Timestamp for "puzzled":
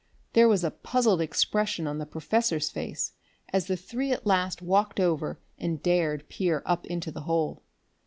0.71-1.21